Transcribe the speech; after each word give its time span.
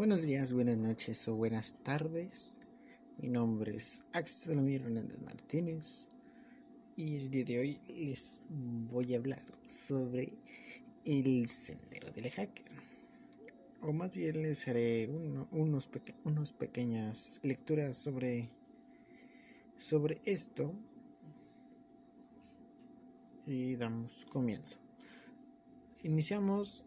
Buenos 0.00 0.22
días, 0.22 0.50
buenas 0.54 0.78
noches 0.78 1.28
o 1.28 1.34
buenas 1.34 1.74
tardes. 1.82 2.56
Mi 3.18 3.28
nombre 3.28 3.76
es 3.76 4.00
Axel 4.14 4.66
Hernández 4.66 5.20
Martínez 5.20 6.08
y 6.96 7.16
el 7.16 7.30
día 7.30 7.44
de 7.44 7.58
hoy 7.58 7.80
les 7.86 8.42
voy 8.48 9.12
a 9.12 9.18
hablar 9.18 9.42
sobre 9.62 10.32
el 11.04 11.46
sendero 11.50 12.10
del 12.12 12.30
hacker. 12.30 12.64
O 13.82 13.92
más 13.92 14.14
bien 14.14 14.42
les 14.42 14.66
haré 14.68 15.06
unos, 15.06 15.90
unos 16.24 16.52
pequeñas 16.54 17.38
lecturas 17.42 17.98
sobre, 17.98 18.48
sobre 19.76 20.22
esto 20.24 20.72
y 23.46 23.76
damos 23.76 24.24
comienzo. 24.32 24.78
Iniciamos, 26.04 26.86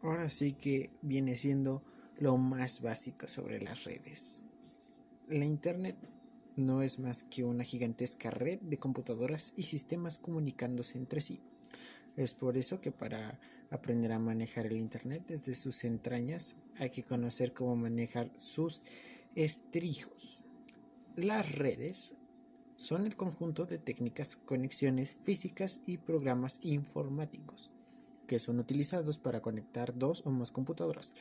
ahora 0.00 0.30
sí 0.30 0.54
que 0.54 0.88
viene 1.02 1.36
siendo 1.36 1.82
lo 2.18 2.36
más 2.36 2.82
básico 2.82 3.28
sobre 3.28 3.60
las 3.60 3.84
redes. 3.84 4.42
La 5.28 5.44
Internet 5.44 5.96
no 6.56 6.82
es 6.82 6.98
más 6.98 7.22
que 7.22 7.44
una 7.44 7.64
gigantesca 7.64 8.30
red 8.30 8.58
de 8.60 8.78
computadoras 8.78 9.52
y 9.56 9.62
sistemas 9.62 10.18
comunicándose 10.18 10.98
entre 10.98 11.20
sí. 11.20 11.40
Es 12.16 12.34
por 12.34 12.56
eso 12.56 12.80
que 12.80 12.90
para 12.90 13.38
aprender 13.70 14.12
a 14.12 14.18
manejar 14.18 14.66
el 14.66 14.76
Internet 14.76 15.24
desde 15.28 15.54
sus 15.54 15.84
entrañas 15.84 16.56
hay 16.78 16.90
que 16.90 17.04
conocer 17.04 17.52
cómo 17.52 17.76
manejar 17.76 18.32
sus 18.36 18.82
estrijos. 19.36 20.42
Las 21.14 21.52
redes 21.52 22.14
son 22.76 23.06
el 23.06 23.16
conjunto 23.16 23.66
de 23.66 23.78
técnicas, 23.78 24.36
conexiones 24.36 25.10
físicas 25.22 25.80
y 25.86 25.98
programas 25.98 26.58
informáticos 26.62 27.70
que 28.26 28.38
son 28.38 28.60
utilizados 28.60 29.18
para 29.18 29.40
conectar 29.40 29.96
dos 29.96 30.22
o 30.26 30.30
más 30.30 30.52
computadoras 30.52 31.14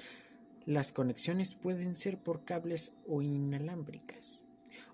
las 0.67 0.91
conexiones 0.91 1.55
pueden 1.55 1.95
ser 1.95 2.17
por 2.17 2.43
cables 2.43 2.91
o 3.07 3.21
inalámbricas. 3.21 4.43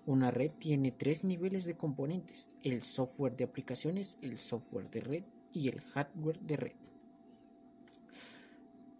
Una 0.06 0.30
red 0.30 0.52
tiene 0.52 0.92
tres 0.92 1.24
niveles 1.24 1.64
de 1.64 1.76
componentes, 1.76 2.48
el 2.62 2.82
software 2.82 3.36
de 3.36 3.42
aplicaciones, 3.42 4.16
el 4.22 4.38
software 4.38 4.88
de 4.88 5.00
red 5.00 5.24
y 5.52 5.68
el 5.68 5.80
hardware 5.80 6.38
de 6.38 6.56
red. 6.56 6.76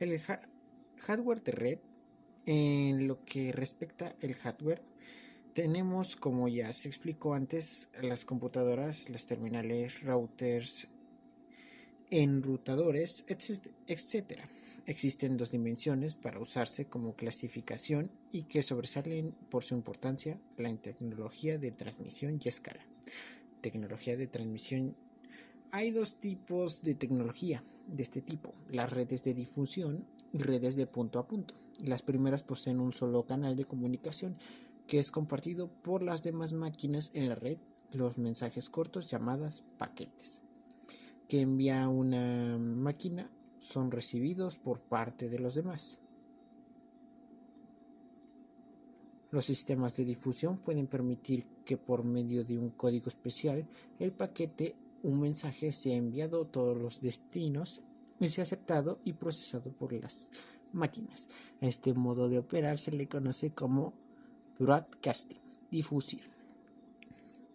El 0.00 0.20
hardware 0.98 1.44
de 1.44 1.52
red, 1.52 1.78
en 2.44 3.06
lo 3.06 3.24
que 3.24 3.52
respecta 3.52 4.16
al 4.20 4.34
hardware, 4.34 4.82
tenemos, 5.54 6.16
como 6.16 6.48
ya 6.48 6.72
se 6.72 6.88
explicó 6.88 7.34
antes, 7.34 7.86
las 8.02 8.24
computadoras, 8.24 9.08
las 9.10 9.26
terminales, 9.26 10.02
routers, 10.02 10.88
enrutadores, 12.10 13.24
etc. 13.28 14.40
Existen 14.86 15.38
dos 15.38 15.50
dimensiones 15.50 16.14
para 16.14 16.38
usarse 16.38 16.84
como 16.86 17.16
clasificación 17.16 18.10
y 18.30 18.42
que 18.42 18.62
sobresalen 18.62 19.34
por 19.48 19.64
su 19.64 19.74
importancia 19.74 20.38
la 20.58 20.76
tecnología 20.76 21.58
de 21.58 21.70
transmisión 21.70 22.38
y 22.44 22.48
escala. 22.48 22.84
Tecnología 23.62 24.14
de 24.18 24.26
transmisión. 24.26 24.94
Hay 25.70 25.90
dos 25.90 26.20
tipos 26.20 26.82
de 26.82 26.94
tecnología 26.94 27.64
de 27.86 28.02
este 28.02 28.20
tipo, 28.20 28.52
las 28.68 28.92
redes 28.92 29.24
de 29.24 29.32
difusión 29.32 30.04
y 30.34 30.38
redes 30.38 30.76
de 30.76 30.86
punto 30.86 31.18
a 31.18 31.26
punto. 31.26 31.54
Las 31.78 32.02
primeras 32.02 32.42
poseen 32.42 32.78
un 32.78 32.92
solo 32.92 33.24
canal 33.24 33.56
de 33.56 33.64
comunicación 33.64 34.36
que 34.86 34.98
es 34.98 35.10
compartido 35.10 35.68
por 35.68 36.02
las 36.02 36.22
demás 36.22 36.52
máquinas 36.52 37.10
en 37.14 37.30
la 37.30 37.36
red, 37.36 37.56
los 37.90 38.18
mensajes 38.18 38.68
cortos 38.68 39.10
llamadas 39.10 39.64
paquetes, 39.78 40.40
que 41.26 41.40
envía 41.40 41.88
una 41.88 42.58
máquina 42.58 43.30
son 43.64 43.90
recibidos 43.90 44.56
por 44.56 44.80
parte 44.80 45.28
de 45.28 45.38
los 45.38 45.54
demás. 45.54 45.98
Los 49.30 49.46
sistemas 49.46 49.96
de 49.96 50.04
difusión 50.04 50.58
pueden 50.58 50.86
permitir 50.86 51.44
que 51.64 51.76
por 51.76 52.04
medio 52.04 52.44
de 52.44 52.56
un 52.56 52.70
código 52.70 53.08
especial 53.08 53.66
el 53.98 54.12
paquete, 54.12 54.76
un 55.02 55.20
mensaje 55.20 55.72
sea 55.72 55.96
enviado 55.96 56.42
a 56.42 56.46
todos 56.46 56.76
los 56.76 57.00
destinos 57.00 57.80
y 58.20 58.28
sea 58.28 58.44
aceptado 58.44 59.00
y 59.04 59.14
procesado 59.14 59.72
por 59.72 59.92
las 59.92 60.28
máquinas. 60.72 61.26
A 61.60 61.66
este 61.66 61.94
modo 61.94 62.28
de 62.28 62.38
operar 62.38 62.78
se 62.78 62.92
le 62.92 63.08
conoce 63.08 63.50
como 63.50 63.94
broadcasting, 64.58 65.40
difusión, 65.70 66.28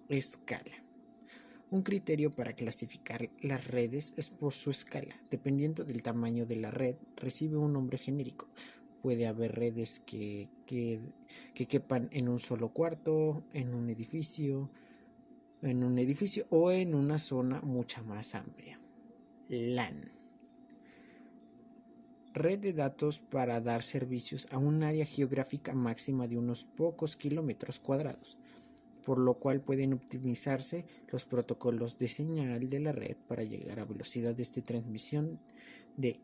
escala. 0.09 0.88
Un 1.71 1.83
criterio 1.83 2.31
para 2.31 2.53
clasificar 2.53 3.29
las 3.41 3.67
redes 3.67 4.13
es 4.17 4.31
por 4.31 4.53
su 4.53 4.71
escala. 4.71 5.15
Dependiendo 5.29 5.83
del 5.83 6.01
tamaño 6.01 6.47
de 6.47 6.55
la 6.55 6.71
red, 6.71 6.95
recibe 7.15 7.57
un 7.57 7.73
nombre 7.73 7.99
genérico. 7.99 8.47
Puede 9.03 9.27
haber 9.27 9.53
redes 9.53 9.99
que, 9.99 10.49
que, 10.65 10.99
quepan 11.53 12.09
en 12.11 12.27
un 12.27 12.39
solo 12.39 12.69
cuarto, 12.69 13.43
en 13.53 13.75
un 13.75 13.87
edificio, 13.91 14.71
en 15.61 15.83
un 15.83 15.99
edificio 15.99 16.47
o 16.49 16.71
en 16.71 16.95
una 16.95 17.19
zona 17.19 17.61
mucha 17.61 18.01
más 18.01 18.33
amplia. 18.33 18.79
LAN. 19.47 20.11
Red 22.33 22.59
de 22.59 22.73
datos 22.73 23.19
para 23.19 23.61
dar 23.61 23.83
servicios 23.83 24.47
a 24.49 24.57
un 24.57 24.81
área 24.81 25.05
geográfica 25.05 25.75
máxima 25.75 26.27
de 26.27 26.37
unos 26.37 26.65
pocos 26.65 27.15
kilómetros 27.15 27.79
cuadrados 27.79 28.39
por 29.05 29.19
lo 29.19 29.35
cual 29.35 29.61
pueden 29.61 29.93
optimizarse 29.93 30.85
los 31.11 31.25
protocolos 31.25 31.97
de 31.97 32.07
señal 32.07 32.69
de 32.69 32.79
la 32.79 32.91
red 32.91 33.17
para 33.27 33.43
llegar 33.43 33.79
a 33.79 33.85
velocidades 33.85 34.53
de 34.53 34.61
transmisión 34.61 35.39
de, 35.97 36.19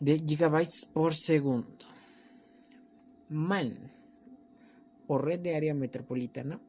de 0.00 0.18
gigabytes 0.18 0.86
por 0.92 1.14
segundo. 1.14 1.86
MAN 3.28 3.92
o 5.06 5.18
red 5.18 5.40
de 5.40 5.56
área 5.56 5.74
metropolitana 5.74 6.60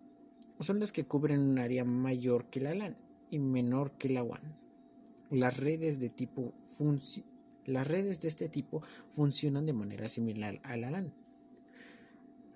son 0.59 0.79
las 0.79 0.91
que 0.91 1.05
cubren 1.05 1.39
un 1.39 1.59
área 1.59 1.83
mayor 1.83 2.45
que 2.45 2.61
la 2.61 2.75
LAN 2.75 2.95
y 3.29 3.39
menor 3.39 3.91
que 3.93 4.09
la 4.09 4.23
WAN. 4.23 4.41
Las 5.31 5.57
redes 5.57 5.99
de 5.99 6.09
tipo 6.09 6.53
las 7.66 7.88
redes 7.88 8.22
de 8.22 8.28
este 8.28 8.49
tipo 8.49 8.81
funcionan 9.16 9.66
de 9.66 9.73
manera 9.73 10.09
similar 10.09 10.59
a 10.63 10.78
la 10.78 10.91
LAN 10.91 11.13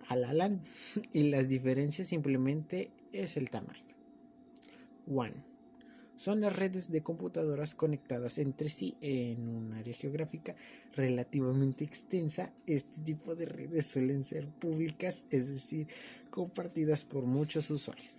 a 0.07 0.15
la 0.15 0.33
LAN 0.33 0.61
y 1.13 1.23
las 1.23 1.47
diferencias 1.47 2.07
simplemente 2.07 2.91
es 3.11 3.37
el 3.37 3.49
tamaño. 3.49 3.83
One. 5.07 5.55
Son 6.17 6.39
las 6.39 6.55
redes 6.55 6.89
de 6.89 7.03
computadoras 7.03 7.75
conectadas 7.75 8.37
entre 8.37 8.69
sí 8.69 8.95
en 9.01 9.49
un 9.49 9.73
área 9.73 9.93
geográfica 9.93 10.55
relativamente 10.93 11.83
extensa. 11.83 12.53
Este 12.65 13.01
tipo 13.01 13.35
de 13.35 13.45
redes 13.45 13.87
suelen 13.87 14.23
ser 14.23 14.47
públicas, 14.47 15.25
es 15.29 15.47
decir, 15.47 15.87
compartidas 16.29 17.03
por 17.03 17.25
muchos 17.25 17.69
usuarios. 17.69 18.17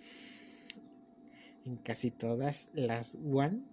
En 1.65 1.77
casi 1.77 2.11
todas 2.11 2.69
las 2.73 3.17
WAN, 3.19 3.65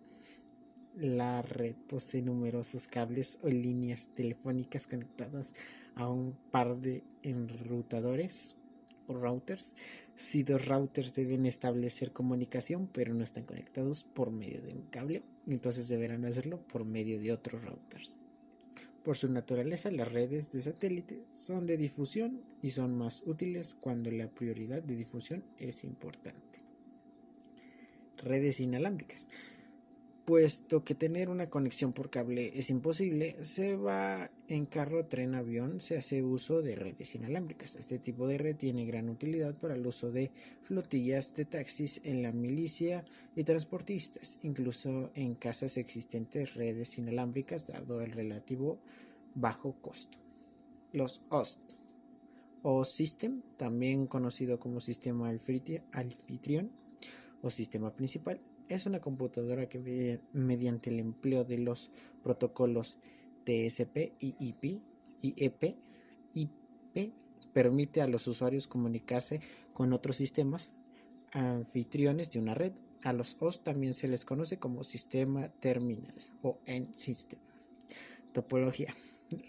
la 0.96 1.42
red 1.42 1.74
posee 1.88 2.22
numerosos 2.22 2.86
cables 2.86 3.38
o 3.42 3.48
líneas 3.48 4.08
telefónicas 4.14 4.86
conectadas 4.86 5.52
a 5.94 6.08
un 6.08 6.36
par 6.50 6.76
de 6.76 7.02
enrutadores 7.22 8.56
o 9.06 9.14
routers. 9.14 9.74
Si 10.14 10.42
dos 10.42 10.66
routers 10.66 11.14
deben 11.14 11.46
establecer 11.46 12.12
comunicación, 12.12 12.88
pero 12.92 13.14
no 13.14 13.24
están 13.24 13.44
conectados 13.44 14.04
por 14.04 14.30
medio 14.30 14.62
de 14.62 14.72
un 14.72 14.82
cable, 14.82 15.22
entonces 15.46 15.88
deberán 15.88 16.24
hacerlo 16.24 16.60
por 16.60 16.84
medio 16.84 17.18
de 17.18 17.32
otros 17.32 17.64
routers. 17.64 18.18
Por 19.02 19.18
su 19.18 19.28
naturaleza, 19.28 19.90
las 19.90 20.10
redes 20.10 20.50
de 20.50 20.62
satélite 20.62 21.24
son 21.32 21.66
de 21.66 21.76
difusión 21.76 22.40
y 22.62 22.70
son 22.70 22.96
más 22.96 23.22
útiles 23.26 23.76
cuando 23.78 24.10
la 24.10 24.28
prioridad 24.28 24.82
de 24.82 24.96
difusión 24.96 25.44
es 25.58 25.84
importante. 25.84 26.60
Redes 28.16 28.60
inalámbricas. 28.60 29.28
Puesto 30.24 30.84
que 30.84 30.94
tener 30.94 31.28
una 31.28 31.50
conexión 31.50 31.92
por 31.92 32.08
cable 32.08 32.52
es 32.54 32.70
imposible, 32.70 33.36
se 33.44 33.76
va 33.76 34.30
en 34.48 34.64
carro, 34.64 35.04
tren, 35.04 35.34
avión, 35.34 35.82
se 35.82 35.98
hace 35.98 36.22
uso 36.22 36.62
de 36.62 36.76
redes 36.76 37.14
inalámbricas. 37.14 37.76
Este 37.76 37.98
tipo 37.98 38.26
de 38.26 38.38
red 38.38 38.56
tiene 38.56 38.86
gran 38.86 39.10
utilidad 39.10 39.54
para 39.54 39.74
el 39.74 39.86
uso 39.86 40.10
de 40.10 40.32
flotillas 40.62 41.34
de 41.34 41.44
taxis 41.44 42.00
en 42.04 42.22
la 42.22 42.32
milicia 42.32 43.04
y 43.36 43.44
transportistas. 43.44 44.38
Incluso 44.40 45.10
en 45.14 45.34
casas 45.34 45.76
existentes 45.76 46.54
redes 46.54 46.96
inalámbricas 46.96 47.66
dado 47.66 48.00
el 48.00 48.12
relativo 48.12 48.78
bajo 49.34 49.74
costo. 49.82 50.16
Los 50.92 51.20
OST 51.28 51.60
o 52.62 52.86
System, 52.86 53.42
también 53.58 54.06
conocido 54.06 54.58
como 54.58 54.80
sistema 54.80 55.28
anfitrión 55.28 56.70
o 57.42 57.50
sistema 57.50 57.94
principal, 57.94 58.40
es 58.68 58.86
una 58.86 59.00
computadora 59.00 59.68
que 59.68 60.20
mediante 60.32 60.90
el 60.90 61.00
empleo 61.00 61.44
de 61.44 61.58
los 61.58 61.90
protocolos 62.22 62.96
TSP 63.44 64.12
y 64.18 64.34
IP, 64.38 64.80
IEP, 65.20 65.76
IP 66.32 67.12
permite 67.52 68.02
a 68.02 68.08
los 68.08 68.26
usuarios 68.26 68.66
comunicarse 68.66 69.40
con 69.72 69.92
otros 69.92 70.16
sistemas 70.16 70.72
anfitriones 71.32 72.30
de 72.30 72.38
una 72.38 72.54
red. 72.54 72.72
A 73.02 73.12
los 73.12 73.36
hosts 73.38 73.62
también 73.64 73.92
se 73.92 74.08
les 74.08 74.24
conoce 74.24 74.58
como 74.58 74.82
sistema 74.82 75.48
terminal 75.60 76.14
o 76.42 76.58
end 76.64 76.96
system. 76.96 77.38
Topología. 78.32 78.94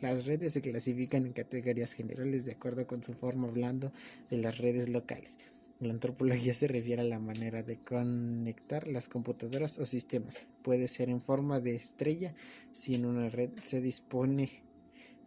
Las 0.02 0.26
redes 0.26 0.54
se 0.54 0.62
clasifican 0.62 1.26
en 1.26 1.34
categorías 1.34 1.94
generales 1.94 2.46
de 2.46 2.54
acuerdo 2.54 2.86
con 2.86 3.04
su 3.04 3.14
forma 3.14 3.48
hablando 3.48 3.92
de 4.30 4.38
las 4.38 4.58
redes 4.58 4.90
locales. 4.90 5.36
La 5.80 5.92
antropología 5.92 6.54
se 6.54 6.70
refiere 6.70 7.02
a 7.02 7.06
la 7.06 7.20
manera 7.20 7.62
de 7.62 7.78
conectar 7.78 8.88
las 8.88 9.10
computadoras 9.10 9.78
o 9.78 9.86
sistemas. 9.86 10.48
Puede 10.62 10.88
ser 10.88 11.10
en 11.10 11.20
forma 11.20 11.60
de 11.60 11.76
estrella 11.76 12.34
si 12.72 12.96
en 12.96 13.06
una 13.06 13.30
red 13.30 13.50
se 13.62 13.82
dispone 13.82 14.64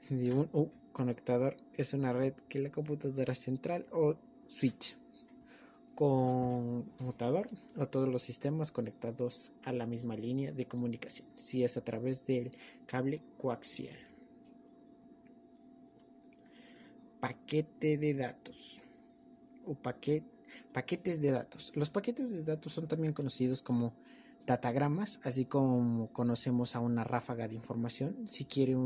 de 0.09 0.33
un 0.33 0.73
conectador. 0.93 1.57
Es 1.77 1.93
una 1.93 2.15
red 2.15 2.33
que 2.49 2.61
la 2.61 2.71
computadora 2.71 3.35
central 3.35 3.87
o 3.93 4.17
switch 4.47 4.97
conmutador 5.99 7.49
o 7.77 7.89
todos 7.89 8.09
los 8.09 8.23
sistemas 8.23 8.71
conectados 8.71 9.51
a 9.65 9.73
la 9.73 9.85
misma 9.85 10.15
línea 10.15 10.53
de 10.53 10.65
comunicación, 10.65 11.27
si 11.35 11.65
es 11.65 11.77
a 11.77 11.85
través 11.85 12.25
del 12.25 12.57
cable 12.87 13.21
coaxial. 13.37 13.97
Paquete 17.19 17.99
de 17.99 18.15
datos 18.15 18.81
o 19.67 19.75
paquetes 20.79 21.21
de 21.21 21.33
datos. 21.33 21.73
Los 21.75 21.91
paquetes 21.91 22.31
de 22.31 22.45
datos 22.45 22.73
son 22.73 22.87
también 22.87 23.13
conocidos 23.13 23.63
como 23.63 23.95
datagramas, 24.47 25.19
así 25.25 25.45
como 25.45 26.07
conocemos 26.13 26.77
a 26.77 26.79
una 26.79 27.03
ráfaga 27.03 27.49
de 27.49 27.57
información. 27.57 28.29
Si 28.29 28.45
quiere, 28.45 28.77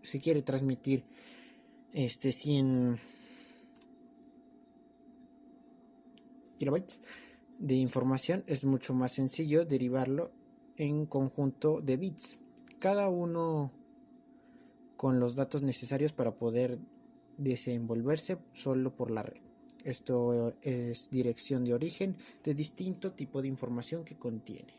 si 0.00 0.20
quiere 0.20 0.42
transmitir 0.42 1.02
este 1.92 2.30
100 2.30 3.00
kilobytes 6.56 7.00
de 7.58 7.74
información, 7.74 8.44
es 8.46 8.62
mucho 8.62 8.94
más 8.94 9.10
sencillo 9.10 9.64
derivarlo 9.64 10.30
en 10.76 11.04
conjunto 11.04 11.80
de 11.80 11.96
bits, 11.96 12.38
cada 12.78 13.08
uno 13.08 13.72
con 14.96 15.18
los 15.18 15.34
datos 15.34 15.62
necesarios 15.62 16.12
para 16.12 16.30
poder 16.30 16.78
desenvolverse 17.38 18.38
solo 18.52 18.94
por 18.94 19.10
la 19.10 19.24
red. 19.24 19.49
Esto 19.84 20.54
es 20.62 21.10
dirección 21.10 21.64
de 21.64 21.74
origen 21.74 22.16
de 22.42 22.54
distinto 22.54 23.12
tipo 23.12 23.40
de 23.40 23.48
información 23.48 24.04
que 24.04 24.16
contiene. 24.16 24.74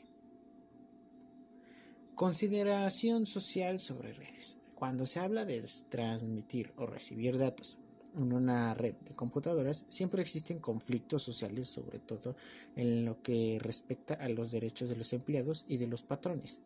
Consideración 2.15 3.25
social 3.25 3.80
sobre 3.80 4.13
redes. 4.13 4.57
Cuando 4.75 5.06
se 5.06 5.19
habla 5.19 5.45
de 5.45 5.63
transmitir 5.89 6.74
o 6.75 6.86
recibir 6.86 7.38
datos 7.38 7.77
en 8.15 8.33
una 8.33 8.74
red 8.74 8.95
de 8.95 9.15
computadoras, 9.15 9.86
siempre 9.89 10.21
existen 10.21 10.59
conflictos 10.59 11.24
sociales, 11.24 11.68
sobre 11.68 12.00
todo 12.00 12.36
en 12.75 13.06
lo 13.06 13.21
que 13.21 13.57
respecta 13.59 14.15
a 14.15 14.27
los 14.30 14.51
derechos 14.51 14.89
de 14.89 14.98
los 14.98 15.13
empleados 15.13 15.65
y 15.68 15.77
de 15.77 15.88
los 15.88 16.03
patrones. 16.03 16.59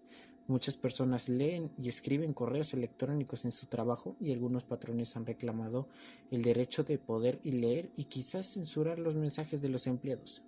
Muchas 0.48 0.78
personas 0.78 1.28
leen 1.28 1.72
y 1.82 1.90
escriben 1.90 2.34
correos 2.34 2.74
electrónicos 2.74 3.46
en 3.46 3.52
su 3.52 3.66
trabajo 3.66 4.16
y 4.20 4.32
algunos 4.32 4.64
patrones 4.64 5.16
han 5.16 5.26
reclamado 5.26 5.88
el 6.30 6.44
derecho 6.44 6.84
de 6.84 7.00
poder 7.00 7.40
y 7.44 7.52
leer 7.52 7.90
y 7.96 8.06
quizás 8.06 8.54
censurar 8.54 9.00
los 9.00 9.16
mensajes 9.16 9.62
de 9.62 9.70
los 9.70 9.88
empleados, 9.88 10.44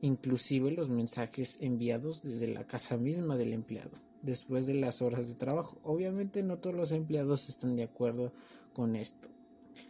inclusive 0.00 0.72
los 0.72 0.90
mensajes 0.90 1.58
enviados 1.60 2.22
desde 2.22 2.48
la 2.48 2.66
casa 2.66 2.96
misma 2.96 3.36
del 3.36 3.52
empleado, 3.52 3.92
después 4.22 4.66
de 4.66 4.74
las 4.74 5.02
horas 5.02 5.28
de 5.28 5.34
trabajo. 5.34 5.78
Obviamente 5.84 6.42
no 6.42 6.58
todos 6.58 6.74
los 6.74 6.90
empleados 6.90 7.48
están 7.48 7.76
de 7.76 7.84
acuerdo 7.84 8.32
con 8.72 8.96
esto 8.96 9.28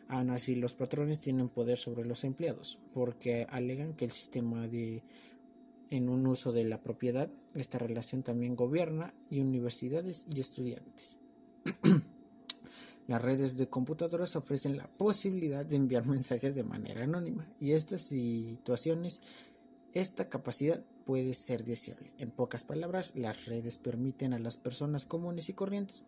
Aún 0.09 0.31
así, 0.31 0.55
los 0.55 0.75
patrones 0.75 1.21
tienen 1.21 1.49
poder 1.49 1.79
sobre 1.79 2.07
los 2.07 2.25
empleados, 2.25 2.79
porque 2.95 3.47
alegan 3.51 3.95
que 3.95 4.05
el 4.05 4.13
sistema 4.13 4.69
de 4.69 5.03
en 5.91 6.09
un 6.09 6.27
uso 6.27 6.53
de 6.53 6.65
la 6.65 6.81
propiedad, 6.81 7.31
esta 7.55 7.79
relación 7.79 8.23
también 8.23 8.57
gobierna 8.57 9.15
y 9.31 9.41
universidades 9.41 10.27
y 10.29 10.41
estudiantes. 10.41 11.19
Las 13.07 13.23
redes 13.23 13.57
de 13.57 13.69
computadoras 13.69 14.35
ofrecen 14.35 14.77
la 14.77 14.89
posibilidad 14.89 15.65
de 15.65 15.77
enviar 15.77 16.07
mensajes 16.07 16.55
de 16.55 16.65
manera 16.65 17.05
anónima 17.05 17.47
y 17.61 17.73
estas 17.73 18.03
situaciones, 18.03 19.21
esta 19.93 20.29
capacidad 20.29 20.83
puede 21.05 21.35
ser 21.35 21.65
deseable. 21.65 22.13
En 22.19 22.33
pocas 22.33 22.65
palabras, 22.65 23.13
las 23.15 23.47
redes 23.47 23.79
permiten 23.79 24.33
a 24.33 24.41
las 24.41 24.57
personas 24.57 25.07
comunes 25.07 25.49
y 25.49 25.55
corrientes 25.55 26.05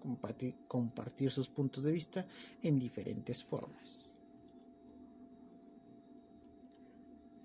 compartir, 0.66 1.30
sus 1.30 1.48
puntos 1.48 1.84
de 1.84 1.92
vista 1.92 2.26
en 2.62 2.80
diferentes 2.80 3.44
formas. 3.44 4.16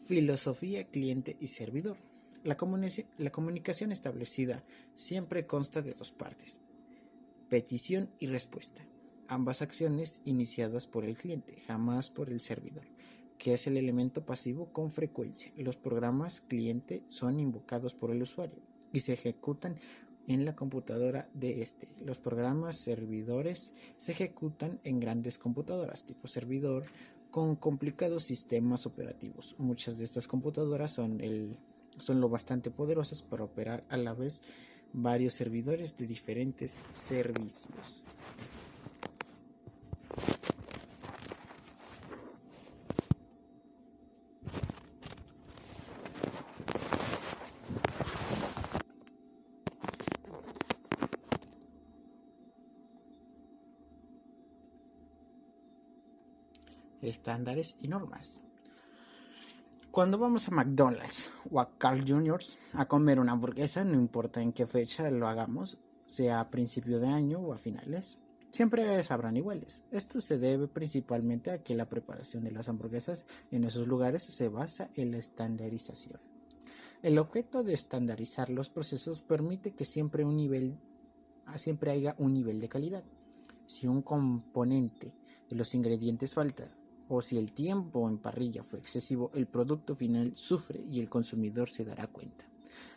Filosofía 0.07 0.85
cliente 0.85 1.37
y 1.39 1.47
servidor. 1.47 1.97
La, 2.43 2.57
la 3.17 3.31
comunicación 3.31 3.91
establecida 3.91 4.63
siempre 4.95 5.47
consta 5.47 5.81
de 5.81 5.93
dos 5.93 6.11
partes, 6.11 6.59
petición 7.49 8.09
y 8.19 8.27
respuesta, 8.27 8.85
ambas 9.27 9.61
acciones 9.61 10.19
iniciadas 10.25 10.87
por 10.87 11.05
el 11.05 11.17
cliente, 11.17 11.55
jamás 11.67 12.09
por 12.09 12.29
el 12.29 12.39
servidor 12.39 12.85
que 13.43 13.53
es 13.53 13.67
el 13.67 13.75
elemento 13.75 14.25
pasivo 14.25 14.71
con 14.71 14.89
frecuencia. 14.89 15.51
Los 15.57 15.75
programas 15.75 16.39
cliente 16.39 17.03
son 17.09 17.41
invocados 17.41 17.93
por 17.93 18.11
el 18.11 18.21
usuario 18.21 18.61
y 18.93 19.01
se 19.01 19.11
ejecutan 19.11 19.75
en 20.27 20.45
la 20.45 20.55
computadora 20.55 21.29
de 21.33 21.61
este. 21.61 21.89
Los 22.05 22.19
programas 22.19 22.77
servidores 22.77 23.73
se 23.97 24.13
ejecutan 24.13 24.79
en 24.85 24.99
grandes 24.99 25.37
computadoras 25.37 26.05
tipo 26.05 26.27
servidor 26.27 26.85
con 27.31 27.55
complicados 27.55 28.23
sistemas 28.23 28.85
operativos. 28.85 29.55
Muchas 29.57 29.97
de 29.97 30.05
estas 30.05 30.27
computadoras 30.27 30.91
son, 30.91 31.19
el, 31.19 31.57
son 31.97 32.21
lo 32.21 32.29
bastante 32.29 32.71
poderosas 32.71 33.23
para 33.23 33.43
operar 33.43 33.83
a 33.89 33.97
la 33.97 34.13
vez 34.13 34.41
varios 34.93 35.33
servidores 35.33 35.97
de 35.97 36.07
diferentes 36.07 36.77
servicios. 36.97 38.03
estándares 57.03 57.75
y 57.79 57.87
normas. 57.87 58.41
Cuando 59.93 60.17
vamos 60.17 60.47
a 60.47 60.51
McDonald's 60.51 61.29
o 61.51 61.59
a 61.59 61.77
Carl 61.77 62.03
Jr. 62.03 62.41
a 62.73 62.87
comer 62.87 63.19
una 63.19 63.33
hamburguesa, 63.33 63.85
no 63.85 63.93
importa 63.93 64.41
en 64.41 64.51
qué 64.51 64.65
fecha 64.65 65.11
lo 65.11 65.27
hagamos, 65.27 65.77
sea 66.07 66.39
a 66.39 66.49
principio 66.49 66.99
de 66.99 67.09
año 67.09 67.37
o 67.37 67.53
a 67.53 67.57
finales, 67.57 68.17
siempre 68.49 69.03
sabrán 69.03 69.37
iguales. 69.37 69.83
Esto 69.91 70.19
se 70.19 70.39
debe 70.39 70.67
principalmente 70.67 71.51
a 71.51 71.61
que 71.61 71.75
la 71.75 71.89
preparación 71.89 72.43
de 72.43 72.49
las 72.49 72.69
hamburguesas 72.69 73.27
en 73.51 73.65
esos 73.65 73.87
lugares 73.87 74.23
se 74.23 74.49
basa 74.49 74.89
en 74.95 75.11
la 75.11 75.19
estandarización. 75.19 76.19
El 77.03 77.19
objeto 77.19 77.63
de 77.63 77.75
estandarizar 77.75 78.49
los 78.49 78.69
procesos 78.69 79.21
permite 79.21 79.75
que 79.75 79.85
siempre, 79.85 80.25
un 80.25 80.37
nivel, 80.37 80.75
siempre 81.57 81.91
haya 81.91 82.15
un 82.17 82.33
nivel 82.33 82.59
de 82.61 82.67
calidad. 82.67 83.03
Si 83.67 83.85
un 83.85 84.01
componente 84.01 85.13
de 85.47 85.55
los 85.55 85.75
ingredientes 85.75 86.33
falta 86.33 86.75
o 87.15 87.21
si 87.21 87.37
el 87.37 87.51
tiempo 87.51 88.09
en 88.09 88.17
parrilla 88.17 88.63
fue 88.63 88.79
excesivo, 88.79 89.29
el 89.35 89.45
producto 89.45 89.93
final 89.93 90.31
sufre 90.35 90.81
y 90.81 90.99
el 90.99 91.09
consumidor 91.09 91.69
se 91.69 91.85
dará 91.85 92.07
cuenta. 92.07 92.45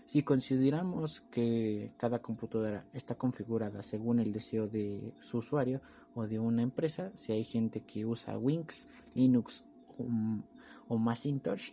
Si 0.07 0.23
consideramos 0.23 1.21
que 1.31 1.93
cada 1.99 2.21
computadora 2.21 2.87
está 2.95 3.17
configurada 3.17 3.83
según 3.83 4.21
el 4.21 4.33
deseo 4.33 4.69
de 4.69 5.13
su 5.21 5.39
usuario 5.39 5.83
o 6.15 6.27
de 6.27 6.39
una 6.39 6.63
empresa, 6.63 7.11
si 7.15 7.33
hay 7.33 7.45
gente 7.45 7.83
que 7.83 8.07
usa 8.07 8.39
Winx, 8.39 8.87
Linux 9.15 9.65
o, 10.89 10.97
Macintosh, 10.97 11.73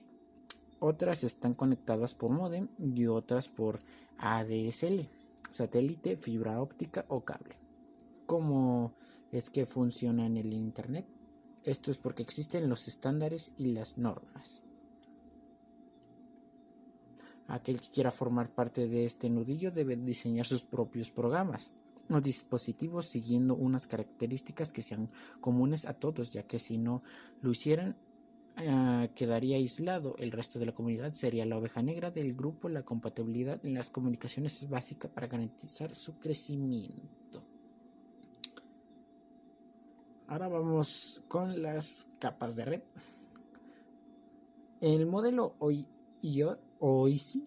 otras 0.79 1.23
están 1.23 1.53
conectadas 1.53 2.13
por 2.13 2.31
modem 2.31 2.67
y 2.77 3.05
otras 3.05 3.47
por 3.47 3.79
ADSL, 4.17 5.07
satélite, 5.49 6.17
fibra 6.17 6.61
óptica 6.61 7.05
o 7.07 7.21
cable. 7.21 7.55
¿Cómo 8.25 8.93
es 9.31 9.49
que 9.49 9.65
funciona 9.65 10.25
en 10.25 10.35
el 10.35 10.51
Internet? 10.51 11.05
Esto 11.63 11.91
es 11.91 11.97
porque 11.97 12.23
existen 12.23 12.69
los 12.69 12.87
estándares 12.87 13.53
y 13.57 13.71
las 13.73 13.97
normas. 13.97 14.61
Aquel 17.47 17.79
que 17.79 17.89
quiera 17.89 18.11
formar 18.11 18.49
parte 18.49 18.87
de 18.87 19.05
este 19.05 19.29
nudillo 19.29 19.71
debe 19.71 19.95
diseñar 19.95 20.45
sus 20.45 20.63
propios 20.63 21.11
programas 21.11 21.71
o 22.09 22.19
dispositivos 22.19 23.07
siguiendo 23.07 23.55
unas 23.55 23.87
características 23.87 24.73
que 24.73 24.81
sean 24.81 25.09
comunes 25.39 25.85
a 25.85 25.93
todos, 25.93 26.33
ya 26.33 26.43
que 26.43 26.59
si 26.59 26.77
no 26.77 27.01
lo 27.41 27.51
hicieran 27.51 27.95
eh, 28.57 29.09
quedaría 29.15 29.57
aislado. 29.57 30.15
El 30.17 30.31
resto 30.31 30.59
de 30.59 30.65
la 30.65 30.73
comunidad 30.73 31.13
sería 31.13 31.45
la 31.45 31.57
oveja 31.57 31.81
negra 31.81 32.11
del 32.11 32.33
grupo. 32.33 32.69
La 32.69 32.83
compatibilidad 32.83 33.63
en 33.65 33.73
las 33.73 33.89
comunicaciones 33.89 34.61
es 34.61 34.69
básica 34.69 35.07
para 35.07 35.27
garantizar 35.27 35.95
su 35.95 36.19
crecimiento. 36.19 37.43
Ahora 40.27 40.47
vamos 40.47 41.21
con 41.27 41.61
las 41.61 42.07
capas 42.17 42.55
de 42.55 42.65
red. 42.65 42.81
El 44.79 45.05
modelo 45.05 45.55
OISI, 45.59 47.45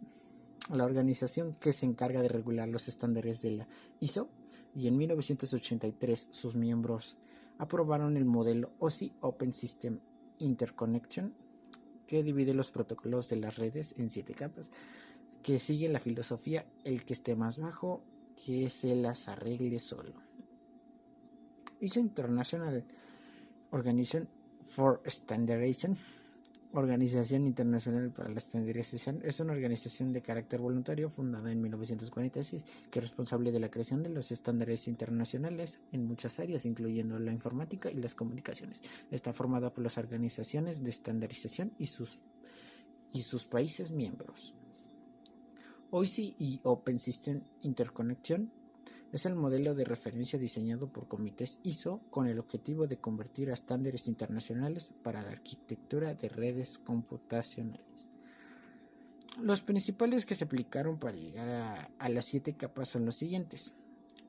la 0.71 0.85
organización 0.85 1.54
que 1.54 1.73
se 1.73 1.87
encarga 1.87 2.23
de 2.23 2.28
regular 2.28 2.68
los 2.68 2.88
estándares 2.88 3.40
de 3.42 3.52
la 3.52 3.68
ISO, 4.00 4.28
y 4.75 4.88
en 4.88 4.97
1983 4.99 6.28
sus 6.30 6.54
miembros 6.54 7.16
aprobaron 7.59 8.16
el 8.18 8.26
modelo 8.26 8.71
OSI 8.78 9.14
Open 9.21 9.52
System 9.52 10.00
Interconnection 10.38 11.33
que 12.06 12.23
divide 12.23 12.52
los 12.52 12.71
protocolos 12.71 13.28
de 13.30 13.37
las 13.37 13.56
redes 13.56 13.95
en 13.99 14.11
siete 14.11 14.35
capas, 14.35 14.71
que 15.42 15.59
sigue 15.61 15.88
la 15.88 15.99
filosofía 15.99 16.66
el 16.85 17.04
que 17.04 17.14
esté 17.14 17.35
más 17.37 17.59
bajo, 17.59 18.02
que 18.45 18.68
se 18.68 18.95
las 18.95 19.28
arregle 19.28 19.78
solo. 19.80 20.25
ISO 21.80 22.00
International 22.00 22.85
Organization 23.71 24.28
for 24.66 25.00
Standardization 25.06 25.97
Organización 26.73 27.47
Internacional 27.47 28.11
para 28.11 28.28
la 28.28 28.38
Estandarización 28.38 29.21
es 29.25 29.40
una 29.40 29.54
organización 29.54 30.12
de 30.12 30.21
carácter 30.21 30.61
voluntario 30.61 31.09
fundada 31.09 31.50
en 31.50 31.62
1946 31.62 32.64
que 32.90 32.99
es 32.99 33.04
responsable 33.04 33.50
de 33.50 33.61
la 33.61 33.71
creación 33.71 34.02
de 34.02 34.11
los 34.11 34.30
estándares 34.30 34.87
internacionales 34.87 35.78
en 35.92 36.04
muchas 36.04 36.38
áreas, 36.38 36.66
incluyendo 36.66 37.18
la 37.18 37.33
informática 37.33 37.90
y 37.90 37.95
las 37.95 38.14
comunicaciones. 38.14 38.83
Está 39.11 39.33
formada 39.33 39.73
por 39.73 39.85
las 39.85 39.97
organizaciones 39.97 40.83
de 40.83 40.90
estandarización 40.90 41.73
y 41.78 41.87
sus, 41.87 42.21
y 43.12 43.23
sus 43.23 43.47
países 43.47 43.90
miembros. 43.90 44.54
OISI 45.90 46.35
y 46.38 46.61
Open 46.64 46.99
System 46.99 47.40
Interconnection 47.62 48.50
es 49.13 49.27
el 49.27 49.35
modelo 49.35 49.75
de 49.75 49.85
referencia 49.85 50.39
diseñado 50.39 50.89
por 50.89 51.09
comités 51.09 51.59
ISO 51.63 52.01
con 52.11 52.27
el 52.27 52.39
objetivo 52.39 52.87
de 52.87 52.99
convertir 52.99 53.51
a 53.51 53.55
estándares 53.55 54.09
internacionales 54.09 54.93
para 55.03 55.23
la 55.23 55.31
arquitectura 55.31 56.15
de 56.15 56.29
redes 56.29 56.79
computacionales. 56.79 58.09
Los 59.41 59.61
principales 59.61 60.25
que 60.25 60.35
se 60.35 60.45
aplicaron 60.45 60.99
para 60.99 61.17
llegar 61.17 61.91
a, 61.99 62.09
las 62.09 62.25
siete 62.25 62.55
capas 62.55 62.89
son 62.89 63.05
los 63.05 63.17
siguientes. 63.17 63.75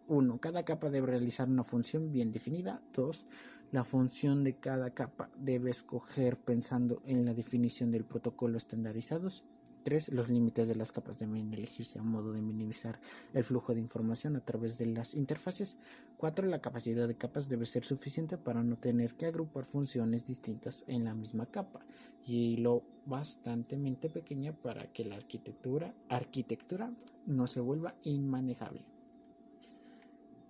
1. 0.07 0.38
Cada 0.39 0.63
capa 0.63 0.89
debe 0.89 1.07
realizar 1.07 1.48
una 1.50 1.63
función 1.63 2.12
bien 2.12 2.31
definida. 2.31 2.81
2. 2.93 3.25
La 3.72 3.84
función 3.86 4.43
de 4.43 4.57
cada 4.57 4.89
capa 4.91 5.29
debe 5.38 5.72
escoger 5.72 6.38
pensando 6.38 7.01
en 7.05 7.25
la 7.25 7.34
definición 7.34 7.89
del 7.89 8.03
protocolo 8.03 8.57
estandarizados. 8.57 9.43
3. 9.88 10.10
Los 10.10 10.27
límites 10.27 10.67
de 10.67 10.75
las 10.75 10.91
capas 10.91 11.17
deben 11.17 11.53
elegirse 11.53 11.98
a 11.98 12.03
modo 12.03 12.34
de 12.34 12.41
minimizar 12.41 13.00
el 13.34 13.46
flujo 13.46 13.74
de 13.74 13.79
información 13.79 14.36
a 14.36 14.41
través 14.41 14.77
de 14.77 14.86
las 14.86 15.15
interfaces. 15.15 15.77
4. 16.17 16.46
La 16.48 16.60
capacidad 16.60 17.08
de 17.08 17.15
capas 17.15 17.48
debe 17.48 17.65
ser 17.65 17.86
suficiente 17.86 18.38
para 18.38 18.63
no 18.63 18.75
tener 18.75 19.15
que 19.15 19.27
agrupar 19.27 19.63
funciones 19.63 20.25
distintas 20.25 20.84
en 20.88 21.06
la 21.06 21.13
misma 21.13 21.46
capa 21.46 21.86
y 22.25 22.58
lo 22.58 22.84
bastante 23.06 23.77
pequeña 24.10 24.51
para 24.51 24.91
que 24.91 25.06
la 25.06 25.15
arquitectura, 25.15 25.94
arquitectura 26.10 26.91
no 27.25 27.48
se 27.48 27.62
vuelva 27.62 27.96
inmanejable. 28.03 28.84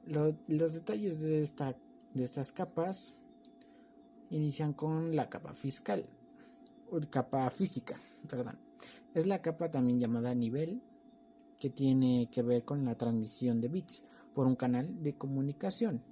los 0.08 0.74
detalles 0.74 1.20
de, 1.20 1.44
esta, 1.44 1.75
de 2.15 2.24
estas 2.24 2.51
capas 2.51 3.13
inician 4.32 4.74
con 4.74 5.15
la 5.15 5.29
capa 5.29 5.53
fiscal, 5.53 6.10
capa 7.12 7.48
física, 7.51 7.98
perdón. 8.27 8.66
Es 9.13 9.25
la 9.25 9.41
capa 9.41 9.72
también 9.72 10.00
llamada 10.00 10.34
nivel 10.36 10.81
que 11.60 11.69
tiene 11.69 12.29
que 12.31 12.41
ver 12.41 12.63
con 12.63 12.86
la 12.86 12.96
transmisión 12.96 13.62
de 13.62 13.67
bits 13.67 14.03
por 14.34 14.46
un 14.46 14.55
canal 14.55 15.01
de 15.01 15.15
comunicación. 15.15 16.03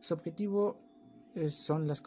Su 0.00 0.14
objetivo 0.14 0.78
eh, 1.34 1.50
son 1.50 1.86
las 1.86 2.02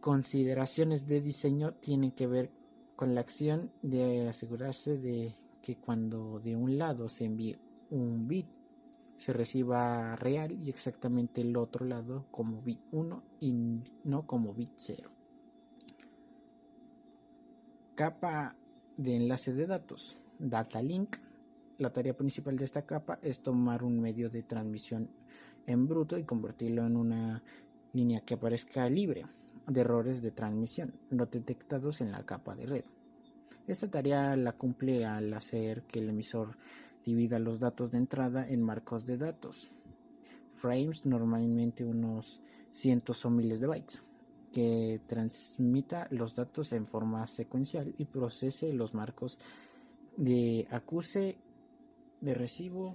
consideraciones 0.00 1.06
de 1.06 1.20
diseño 1.20 1.74
tienen 1.74 2.10
que 2.12 2.26
ver 2.26 2.50
con 2.96 3.14
la 3.14 3.20
acción 3.20 3.70
de 3.82 4.28
asegurarse 4.28 4.98
de 4.98 5.34
que 5.62 5.76
cuando 5.76 6.40
de 6.40 6.56
un 6.56 6.78
lado 6.78 7.08
se 7.08 7.24
envíe 7.24 7.58
un 7.90 8.26
bit 8.26 8.46
se 9.16 9.32
reciba 9.32 10.14
real 10.16 10.52
y 10.52 10.68
exactamente 10.68 11.40
el 11.40 11.56
otro 11.56 11.86
lado 11.86 12.26
como 12.30 12.60
bit 12.62 12.80
1 12.92 13.22
y 13.40 13.54
no 14.04 14.26
como 14.26 14.52
bit 14.52 14.72
0. 14.76 15.15
Capa 17.96 18.54
de 18.98 19.16
enlace 19.16 19.54
de 19.54 19.66
datos, 19.66 20.18
Data 20.38 20.82
Link. 20.82 21.16
La 21.78 21.94
tarea 21.94 22.14
principal 22.14 22.58
de 22.58 22.66
esta 22.66 22.84
capa 22.84 23.18
es 23.22 23.40
tomar 23.40 23.82
un 23.82 23.98
medio 24.00 24.28
de 24.28 24.42
transmisión 24.42 25.08
en 25.64 25.88
bruto 25.88 26.18
y 26.18 26.24
convertirlo 26.24 26.84
en 26.84 26.94
una 26.94 27.42
línea 27.94 28.20
que 28.20 28.34
aparezca 28.34 28.86
libre 28.90 29.24
de 29.66 29.80
errores 29.80 30.20
de 30.20 30.30
transmisión 30.30 30.92
no 31.08 31.24
detectados 31.24 32.02
en 32.02 32.12
la 32.12 32.22
capa 32.26 32.54
de 32.54 32.66
red. 32.66 32.84
Esta 33.66 33.90
tarea 33.90 34.36
la 34.36 34.52
cumple 34.52 35.06
al 35.06 35.32
hacer 35.32 35.84
que 35.84 36.00
el 36.00 36.10
emisor 36.10 36.58
divida 37.02 37.38
los 37.38 37.60
datos 37.60 37.92
de 37.92 37.96
entrada 37.96 38.46
en 38.46 38.62
marcos 38.62 39.06
de 39.06 39.16
datos, 39.16 39.72
frames, 40.52 41.06
normalmente 41.06 41.82
unos 41.82 42.42
cientos 42.72 43.24
o 43.24 43.30
miles 43.30 43.58
de 43.58 43.68
bytes 43.68 44.05
que 44.56 45.02
transmita 45.06 46.08
los 46.10 46.34
datos 46.34 46.72
en 46.72 46.86
forma 46.86 47.26
secuencial 47.26 47.94
y 47.98 48.06
procese 48.06 48.72
los 48.72 48.94
marcos 48.94 49.38
de 50.16 50.66
acuse 50.70 51.36
de 52.22 52.32
recibo 52.32 52.94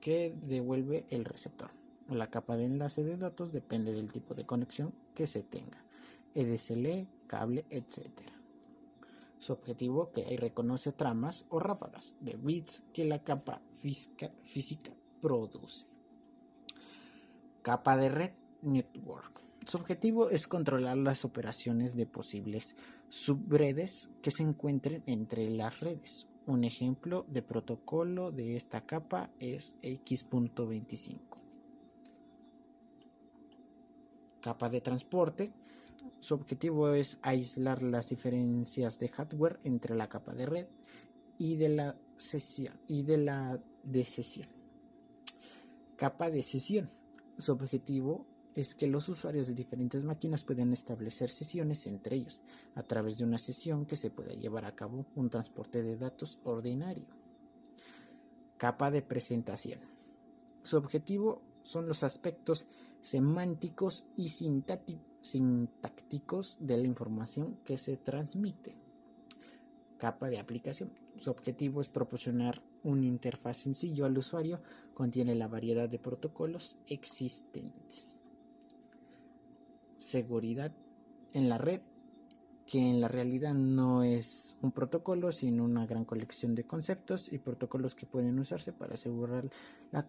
que 0.00 0.36
devuelve 0.48 1.06
el 1.10 1.24
receptor. 1.24 1.70
La 2.08 2.28
capa 2.28 2.56
de 2.56 2.64
enlace 2.64 3.04
de 3.04 3.16
datos 3.16 3.52
depende 3.52 3.92
del 3.92 4.12
tipo 4.12 4.34
de 4.34 4.46
conexión 4.46 4.92
que 5.14 5.28
se 5.28 5.44
tenga, 5.44 5.78
EDSL, 6.34 7.06
cable, 7.28 7.64
etc. 7.70 8.10
Su 9.38 9.52
objetivo 9.52 10.10
que 10.10 10.24
ahí 10.24 10.36
reconoce 10.36 10.90
tramas 10.90 11.46
o 11.50 11.60
ráfagas 11.60 12.14
de 12.18 12.36
bits 12.36 12.82
que 12.92 13.04
la 13.04 13.22
capa 13.22 13.62
física 13.80 14.92
produce. 15.22 15.86
Capa 17.62 17.96
de 17.96 18.08
red 18.08 18.32
network 18.66 19.46
su 19.66 19.78
objetivo 19.78 20.30
es 20.30 20.46
controlar 20.46 20.96
las 20.96 21.24
operaciones 21.24 21.96
de 21.96 22.06
posibles 22.06 22.76
subredes 23.08 24.10
que 24.22 24.30
se 24.30 24.44
encuentren 24.44 25.02
entre 25.06 25.50
las 25.50 25.80
redes. 25.80 26.28
Un 26.46 26.62
ejemplo 26.62 27.26
de 27.26 27.42
protocolo 27.42 28.30
de 28.30 28.54
esta 28.54 28.86
capa 28.86 29.32
es 29.40 29.74
X.25. 29.82 31.18
Capa 34.40 34.68
de 34.68 34.80
transporte. 34.80 35.52
Su 36.20 36.34
objetivo 36.34 36.90
es 36.90 37.18
aislar 37.22 37.82
las 37.82 38.10
diferencias 38.10 39.00
de 39.00 39.08
hardware 39.08 39.58
entre 39.64 39.96
la 39.96 40.08
capa 40.08 40.32
de 40.32 40.46
red 40.46 40.66
y 41.38 41.56
de 41.56 41.70
la 41.70 41.96
sesión 42.16 42.78
y 42.86 43.02
de 43.02 43.18
la 43.18 43.60
sesión. 44.04 44.48
Capa 45.96 46.30
de 46.30 46.44
sesión. 46.44 46.88
Su 47.36 47.50
objetivo 47.50 48.35
es 48.56 48.74
que 48.74 48.86
los 48.86 49.08
usuarios 49.08 49.46
de 49.46 49.54
diferentes 49.54 50.04
máquinas 50.04 50.42
pueden 50.42 50.72
establecer 50.72 51.30
sesiones 51.30 51.86
entre 51.86 52.16
ellos 52.16 52.40
a 52.74 52.82
través 52.82 53.18
de 53.18 53.24
una 53.24 53.38
sesión 53.38 53.84
que 53.84 53.96
se 53.96 54.10
pueda 54.10 54.32
llevar 54.32 54.64
a 54.64 54.74
cabo 54.74 55.04
un 55.14 55.28
transporte 55.28 55.82
de 55.82 55.96
datos 55.96 56.38
ordinario. 56.42 57.04
Capa 58.56 58.90
de 58.90 59.02
presentación. 59.02 59.80
Su 60.62 60.78
objetivo 60.78 61.42
son 61.62 61.86
los 61.86 62.02
aspectos 62.02 62.66
semánticos 63.02 64.06
y 64.16 64.30
sintácticos 64.30 66.56
de 66.58 66.76
la 66.78 66.86
información 66.86 67.58
que 67.64 67.76
se 67.76 67.98
transmite. 67.98 68.74
Capa 69.98 70.30
de 70.30 70.38
aplicación. 70.38 70.90
Su 71.18 71.30
objetivo 71.30 71.80
es 71.80 71.88
proporcionar 71.88 72.62
un 72.82 73.04
interfaz 73.04 73.58
sencillo 73.58 74.06
al 74.06 74.16
usuario, 74.16 74.60
contiene 74.94 75.34
la 75.34 75.48
variedad 75.48 75.88
de 75.88 75.98
protocolos 75.98 76.76
existentes 76.86 78.15
seguridad 80.06 80.72
en 81.32 81.48
la 81.48 81.58
red, 81.58 81.80
que 82.64 82.78
en 82.78 83.00
la 83.00 83.08
realidad 83.08 83.54
no 83.54 84.04
es 84.04 84.56
un 84.62 84.70
protocolo, 84.72 85.32
sino 85.32 85.64
una 85.64 85.84
gran 85.86 86.04
colección 86.04 86.54
de 86.54 86.64
conceptos 86.64 87.32
y 87.32 87.38
protocolos 87.38 87.96
que 87.96 88.06
pueden 88.06 88.38
usarse 88.38 88.72
para 88.72 88.94
asegurar 88.94 89.50
la 89.90 90.08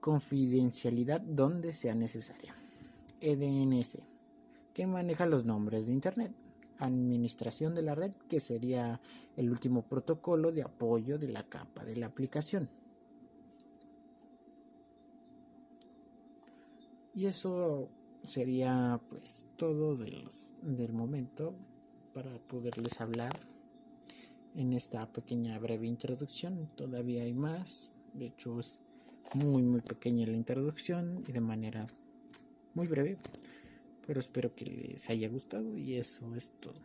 confidencialidad 0.00 1.20
donde 1.20 1.72
sea 1.74 1.94
necesaria. 1.94 2.56
EDNS, 3.20 3.98
que 4.72 4.86
maneja 4.86 5.26
los 5.26 5.44
nombres 5.44 5.86
de 5.86 5.92
Internet. 5.92 6.32
Administración 6.78 7.74
de 7.74 7.82
la 7.82 7.94
red, 7.94 8.12
que 8.28 8.40
sería 8.40 9.00
el 9.36 9.50
último 9.50 9.82
protocolo 9.82 10.52
de 10.52 10.62
apoyo 10.62 11.18
de 11.18 11.28
la 11.28 11.42
capa 11.42 11.84
de 11.84 11.96
la 11.96 12.06
aplicación. 12.06 12.68
Y 17.14 17.24
eso 17.24 17.88
sería 18.26 19.00
pues 19.08 19.46
todo 19.56 19.96
del 19.96 20.92
momento 20.92 21.54
para 22.12 22.38
poderles 22.38 23.00
hablar 23.00 23.32
en 24.54 24.72
esta 24.72 25.10
pequeña 25.12 25.58
breve 25.58 25.86
introducción. 25.86 26.70
Todavía 26.76 27.22
hay 27.22 27.34
más, 27.34 27.92
de 28.14 28.26
hecho 28.26 28.58
es 28.58 28.78
muy 29.34 29.62
muy 29.62 29.80
pequeña 29.80 30.26
la 30.26 30.36
introducción 30.36 31.22
y 31.26 31.32
de 31.32 31.40
manera 31.40 31.86
muy 32.74 32.86
breve, 32.86 33.18
pero 34.06 34.20
espero 34.20 34.54
que 34.54 34.66
les 34.66 35.08
haya 35.10 35.28
gustado 35.28 35.76
y 35.76 35.94
eso 35.94 36.34
es 36.34 36.50
todo. 36.60 36.80